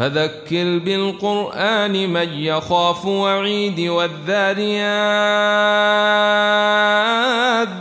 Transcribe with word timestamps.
فذكر 0.00 0.78
بالقرآن 0.78 2.12
من 2.12 2.32
يخاف 2.32 3.06
وعيد 3.06 3.80
والذاريات 3.80 4.88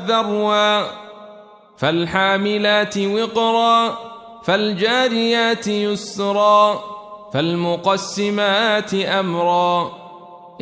ذروا 0.07 0.83
فالحاملات 1.77 2.97
وقرا 2.97 3.97
فالجاريات 4.43 5.67
يسرا 5.67 6.83
فالمقسمات 7.33 8.93
أمرا 8.93 9.91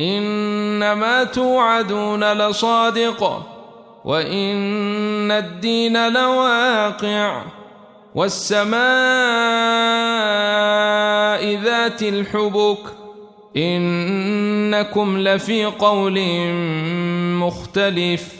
إنما 0.00 1.24
توعدون 1.24 2.32
لصادق 2.32 3.42
وإن 4.04 5.30
الدين 5.30 6.12
لواقع 6.12 7.57
والسماء 8.18 8.78
ذات 11.62 12.02
الحبك 12.02 12.78
إنكم 13.56 15.18
لفي 15.18 15.64
قول 15.64 16.20
مختلف 17.38 18.32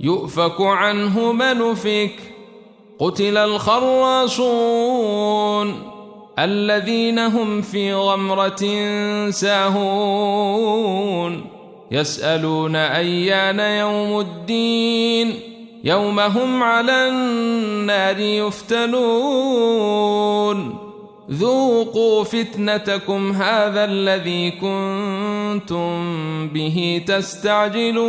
يؤفك 0.00 0.60
عنه 0.60 1.32
من 1.32 1.74
فك 1.74 2.14
قتل 2.98 3.36
الخراصون 3.36 4.62
الذين 6.38 7.18
هم 7.18 7.62
في 7.62 7.94
غمرة 7.94 8.62
ساهون 9.30 10.64
يسألون 11.90 12.76
أيان 12.76 13.60
يوم 13.60 14.20
الدين 14.20 15.51
يوم 15.84 16.20
هم 16.20 16.62
على 16.62 17.08
النار 17.08 18.18
يفتنون. 18.20 18.92
ذوقوا 21.30 22.24
فتنتكم 22.24 23.32
هذا 23.32 23.84
الذي 23.84 24.50
كنتم 24.50 25.92
به 26.48 27.02
تستعجلون. 27.06 28.02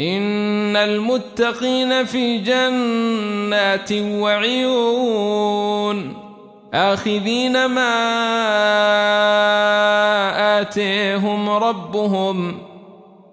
إن 0.00 0.76
المتقين 0.76 2.04
في 2.04 2.38
جنات 2.38 3.92
وعيون. 3.92 5.08
آخذين 6.74 7.66
ما 7.66 7.90
آتيهم 10.60 11.50
ربهم. 11.50 12.58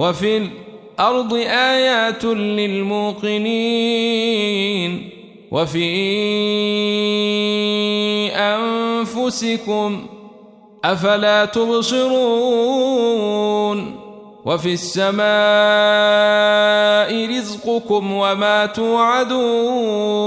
وفي 0.00 0.36
الأرض 0.36 1.34
آيات 1.34 2.24
للموقنين 2.24 3.50
وفي 5.50 5.90
أنفسكم 8.32 10.06
أفلا 10.84 11.44
تبصرون 11.44 13.00
وفي 14.44 14.72
السماء 14.72 15.20
رزقكم 17.38 18.12
وما 18.12 18.66
توعدون 18.66 20.20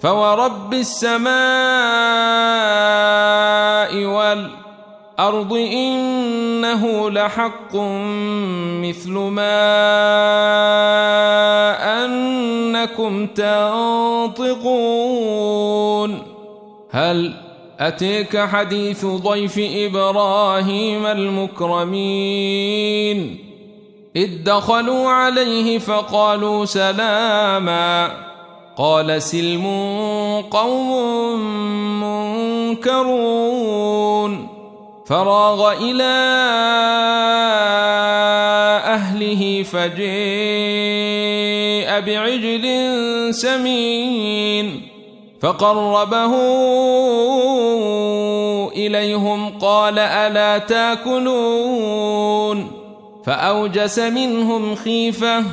فورب 0.00 0.74
السماء 0.74 1.34
والأرض 4.04 4.64
إنه 5.52 7.10
لحق 7.10 7.76
مثل 8.82 9.10
ما 9.10 9.64
أنكم 12.04 13.26
تنطقون. 13.26 14.62
هل 16.90 17.34
أتيك 17.80 18.38
حديث 18.38 19.06
ضيف 19.06 19.54
إبراهيم 19.58 21.06
المكرمين؟ 21.06 22.78
إذ 24.16 24.30
دخلوا 24.44 25.08
عليه 25.08 25.78
فقالوا 25.78 26.64
سلاما. 26.64 28.10
قال 28.76 29.22
سلم 29.22 29.66
قوم 30.50 30.90
منكرون. 32.02 34.23
فراغ 35.06 35.72
إلى 35.72 36.14
أهله 38.84 39.62
فجيء 39.62 40.04
بعجل 42.00 42.64
سمين 43.34 44.82
فقربه 45.40 46.34
إليهم 48.72 49.58
قال 49.58 49.98
ألا 49.98 50.58
تاكلون 50.58 52.70
فأوجس 53.26 53.98
منهم 53.98 54.74
خيفة 54.74 55.44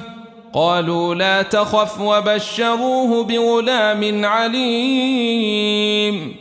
قالوا 0.53 1.16
لا 1.16 1.41
تخف 1.41 2.01
وبشروه 2.01 3.23
بغلام 3.23 4.25
عليم 4.25 6.41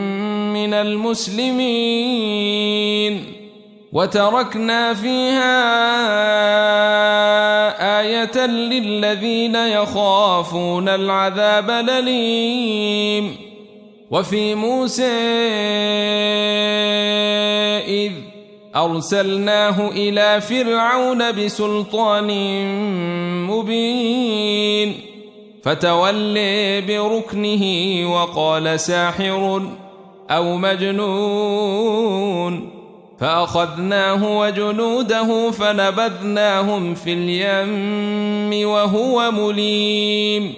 من 0.61 0.73
المسلمين 0.73 2.13
وتركنا 3.93 4.93
فيها 4.93 5.61
آية 8.01 8.45
للذين 8.45 9.55
يخافون 9.55 10.89
العذاب 10.89 11.69
الأليم. 11.69 13.35
وفي 14.11 14.55
موسى 14.55 15.11
إذ 17.87 18.11
أرسلناه 18.75 19.89
إلى 19.91 20.41
فرعون 20.41 21.31
بسلطان 21.31 22.27
مبين 23.47 24.95
فتولي 25.63 26.81
بركنه 26.81 27.63
وقال 28.13 28.79
ساحر 28.79 29.61
أو 30.31 30.57
مجنون. 30.57 32.69
فأخذناه 33.19 34.39
وجنوده 34.39 35.51
فنبذناهم 35.51 36.95
في 36.95 37.13
اليم 37.13 38.69
وهو 38.69 39.31
مليم. 39.31 40.53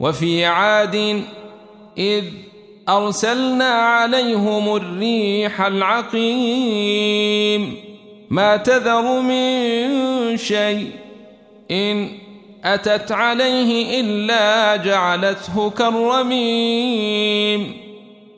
وفي 0.00 0.44
عاد 0.44 1.22
إذ 1.98 2.24
أرسلنا 2.88 3.70
عليهم 3.70 4.76
الريح 4.76 5.60
العقيم. 5.60 7.06
ما 8.30 8.56
تذر 8.56 9.20
من 9.20 10.36
شيء 10.36 10.90
إن 11.70 12.08
أتت 12.64 13.12
عليه 13.12 14.00
إلا 14.00 14.76
جعلته 14.76 15.70
كالرميم. 15.70 17.85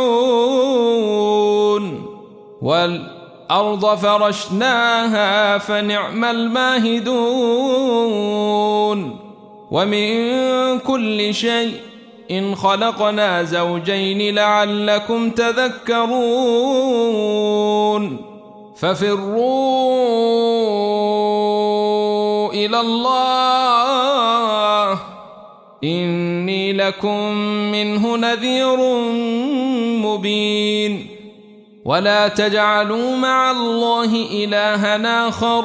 والأرض 2.63 3.97
فرشناها 3.99 5.59
فنعم 5.59 6.25
الماهدون. 6.25 7.13
ومن 9.71 10.79
كل 10.79 11.35
شيء 11.35 11.92
إن 12.39 12.55
خلقنا 12.55 13.43
زوجين 13.43 14.35
لعلكم 14.35 15.31
تذكرون 15.31 16.73
ففروا 18.77 19.33
إلى 22.53 22.81
الله 22.81 24.13
إني 25.85 26.73
لكم 26.73 27.33
منه 27.73 28.17
نذير 28.17 28.77
مبين 30.07 31.07
ولا 31.85 32.29
تجعلوا 32.29 33.17
مع 33.17 33.51
الله 33.51 34.27
إلها 34.45 35.29
آخر 35.29 35.65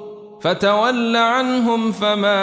فتول 0.41 1.15
عنهم 1.15 1.91
فما 1.91 2.41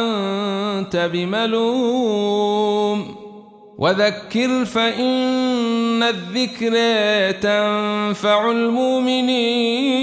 أنت 0.00 1.10
بملوم. 1.12 3.16
وذكر 3.78 4.64
فإن 4.64 6.02
الذكر 6.02 6.72
تنفع 7.40 8.50
المؤمنين. 8.50 9.96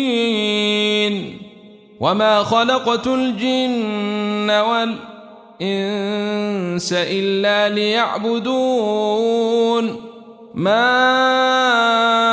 وما 1.99 2.43
خلقت 2.43 3.07
الجن 3.07 4.49
والإنس 5.61 6.93
إلا 6.93 7.75
ليعبدون. 7.75 9.95
ما 10.53 12.32